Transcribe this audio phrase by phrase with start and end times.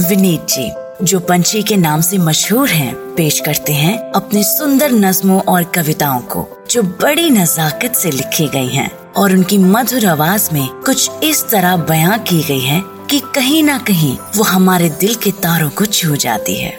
[0.00, 0.70] विनीत जी
[1.04, 6.20] जो पंछी के नाम से मशहूर हैं, पेश करते हैं अपने सुंदर नज्मों और कविताओं
[6.20, 11.44] को जो बड़ी नजाकत से लिखी गई हैं और उनकी मधुर आवाज़ में कुछ इस
[11.50, 15.86] तरह बयां की गई है कि कहीं ना कहीं वो हमारे दिल के तारों को
[15.86, 16.78] छू जाती है।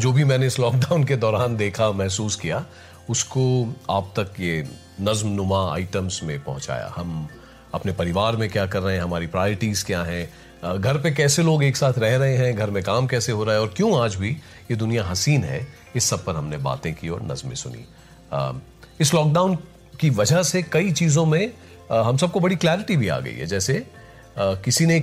[0.00, 2.64] जो भी मैंने इस लॉकडाउन के दौरान देखा महसूस किया
[3.10, 3.44] उसको
[3.90, 4.66] आप तक ये
[5.00, 7.28] नज्म नुमा आइटम्स में पहुँचाया। हम
[7.74, 10.28] अपने परिवार में क्या कर रहे हैं, हमारी प्रायोरिटीज़ क्या हैं
[10.62, 13.54] घर पे कैसे लोग एक साथ रह रहे हैं, घर में काम कैसे हो रहा
[13.54, 14.30] है, और क्यों आज भी
[14.70, 15.66] ये दुनिया हसीन है,
[15.96, 17.84] इस सब पर हमने बातें की और नज़में सुनी।
[19.00, 19.56] इस लॉकडाउन
[20.00, 21.52] की वजह से कई चीज़ों में
[21.90, 23.84] हम सबको बड़ी क्लैरिटी भी आ गई है। जैसे
[24.38, 25.00] किसी ने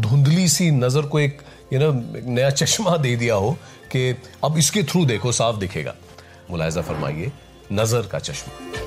[0.00, 1.92] धुंधली सी नज़र को एक यू नो
[2.30, 3.52] नया चश्मा दे दिया हो
[3.92, 4.08] कि
[4.44, 5.94] अब इसके थ्रू देखो, साफ़ दिखेगा।
[6.50, 7.32] मुलायजा फरमाइए,
[7.72, 8.83] नज़र का चश्मा।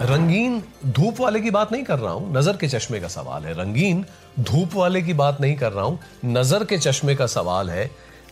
[0.00, 3.52] रंगीन धूप वाले की बात नहीं कर रहा हूँ, नज़र के चश्मे का सवाल है।
[3.54, 4.04] रंगीन
[4.40, 7.90] धूप वाले की बात नहीं कर रहा हूँ, नज़र के चश्मे का सवाल है।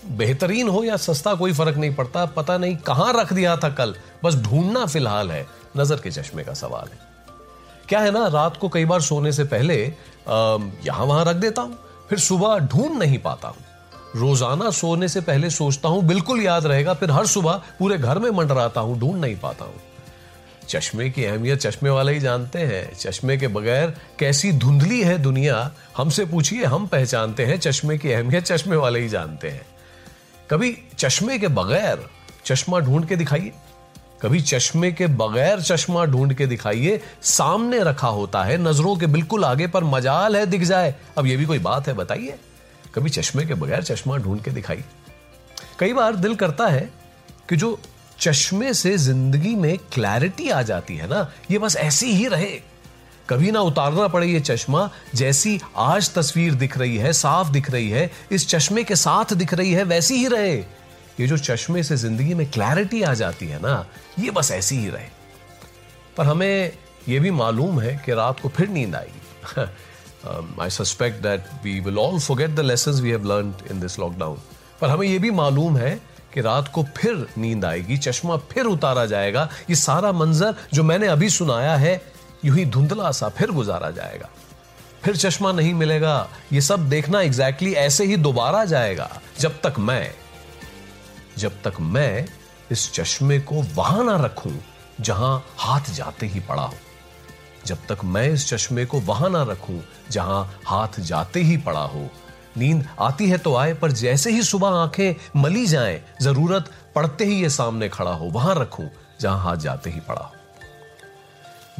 [0.08, 3.94] बेहतरीन हो या सस्ता, कोई फ़र्क नहीं पड़ता, पता नहीं कहाँ रख दिया था कल,
[4.24, 6.98] बस ढूंढना फ़िलहाल है, नज़र के चश्मे का सवाल है।
[7.88, 9.76] क्या है ना, रात को कई बार सोने से पहले
[10.26, 13.64] यहाँ वहाँ रख देता हूँ, फिर सुबह ढूंढ नहीं पाता हूँ।
[14.16, 18.30] रोज़ाना सोने से पहले सोचता हूँ, बिल्कुल याद रहेगा, फिर हर सुबह पूरे घर में
[18.30, 19.80] मंडराता हूँ, ढूंढ नहीं पाता हूँ।
[20.68, 25.72] चश्मे की अहमियत चश्मे वाले ही जानते हैं। चश्मे के बगैर कैसी धुंधली है दुनिया?
[25.96, 29.66] हमसे पूछिए, हम पहचानते हैं चश्मे की अहमियत, चश्मे वाले ही जानते हैं।
[30.50, 32.08] कभी चश्मे के बगैर
[32.44, 33.52] चश्मा ढूंढ के दिखाइए।
[34.22, 39.44] कभी चश्मे के बगैर चश्मा ढूंढ के दिखाइए। सामने रखा होता है, नज़रों के बिल्कुल
[39.44, 42.38] आगे पर मजाल है, दिख जाए। अब यह भी कोई बात है, बताइए।
[42.94, 44.84] कभी चश्मे के बगैर चश्मा ढूंढ के दिखाइए।
[45.78, 46.90] कई बार दिल करता है
[47.48, 47.80] कि जो
[48.20, 52.58] चश्मे से ज़िंदगी में क्लैरिटी आ जाती है ना, ये बस ऐसी ही रहे।
[53.28, 57.90] कभी ना उतारना पड़े ये चश्मा, जैसी आज तस्वीर दिख रही है, साफ़ दिख रही
[57.90, 60.56] है, इस चश्मे के साथ दिख रही है, वैसी ही रहे।
[61.20, 63.84] ये जो चश्मे से ज़िंदगी में क्लैरिटी आ जाती है ना,
[64.18, 65.08] ये बस ऐसी ही रहे।
[66.16, 66.72] पर हमें
[67.08, 69.66] यह भी मालूम है कि रात को फिर नींद आएगी।
[70.62, 74.38] I suspect that we will all forget the lesson we have learn in this lockdown
[74.80, 75.98] पर हमें यह भी मालूम है
[76.38, 81.06] कि रात को फिर नींद आएगी, चश्मा फिर उतारा जाएगा। ये सारा मंजर जो मैंने
[81.06, 82.02] अभी सुनाया है,
[82.44, 84.28] यूँ ही धुंधला सा फिर गुजारा जाएगा।
[85.04, 89.78] फिर चश्मा नहीं मिलेगा। ये सब देखना एग्जैक्टली exactly ऐसे ही दोबारा जाएगा, जब तक
[89.78, 90.14] मैं,
[91.38, 92.28] जब तक मैं
[92.70, 94.54] इस चश्मे को वहाँ ना रखूँ,
[95.00, 96.74] जहाँ हाथ जाते ही पड़ा हो।
[97.66, 102.10] जब तक मैं इस चश्मे को वहाँ ना रखूँ, जहाँ हाथ जाते ही पड़ा हो
[102.58, 107.40] नींद आती है तो आए, पर जैसे ही सुबह आँखें मली जाएँ, ज़रूरत पड़ते ही
[107.42, 108.88] ये सामने खड़ा हो। वहाँ रखूँ,
[109.20, 110.32] जहाँ हाथ जाते ही पड़ा हो।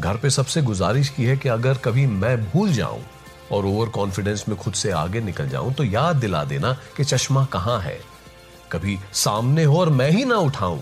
[0.00, 3.00] घर पे सबसे गुजारिश की है कि अगर कभी मैं भूल जाऊँ
[3.53, 7.44] और ओवर कॉन्फिडेंस में खुद से आगे निकल जाऊँ तो याद दिला देना कि चश्मा
[7.44, 7.99] कहाँ है।
[8.72, 10.81] कभी सामने हो और मैं ही ना उठाऊं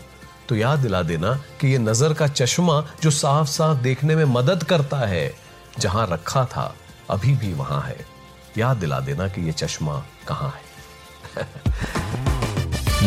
[0.49, 4.63] तो याद दिला देना कि ये नज़र का चश्मा जो साफ़ साफ़ देखने में मदद
[4.63, 5.33] करता है,
[5.79, 6.75] जहाँ रखा था,
[7.11, 8.16] अभी भी वहाँ है।
[8.59, 11.45] याद दिला देना कि ये चश्मा कहाँ है।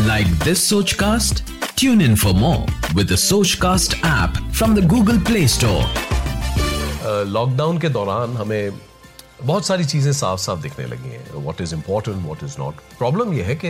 [0.08, 1.44] Like this Soch cast
[1.80, 5.84] tune in for more with Soch cast app from the Google Play Store
[7.28, 8.80] lockdown के दौरान हमें
[9.44, 13.34] बहुत सारी चीज़ें साफ़ साफ़ दिखने लगी हैं। What is important what is not problem
[13.34, 13.68] यह है कि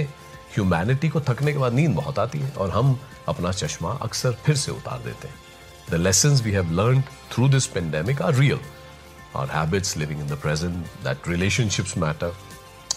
[0.55, 2.97] ह्यूमैनिटी को थकने के बाद नींद बहुत आती है और हम
[3.27, 5.35] अपना चश्मा अक्सर फिर से उतार देते हैं।
[5.91, 7.01] The lesson we have learn
[7.33, 8.59] through this pandemic are real
[9.35, 12.31] our habits, living in the present, that relationships matter.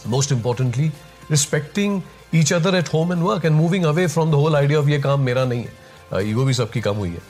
[0.06, 0.91] Most importantly,
[1.28, 4.88] respecting each other at home and work and moving away from the whole idea of
[4.88, 7.22] ये काम मेरा नहीं है ego भी सबकी कम हुई है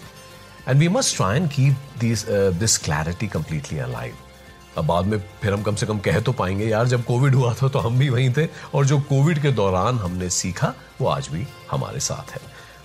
[0.69, 2.25] and we must try and keep this
[2.59, 4.15] this clarity completely alive
[4.79, 7.53] अब बाद में फिर हम कम से कम कह तो पाएँगे यार जब कोविड हुआ
[7.63, 11.29] था तो हम भी वहीं थे और जो कोविड के दौरान हमने सीखा वो आज
[11.33, 12.41] भी हमारे साथ है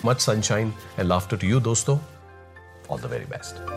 [0.05, 1.97] much sunshine and laughter to you दोस्तों
[2.91, 3.77] ऑल द वेरी बेस्ट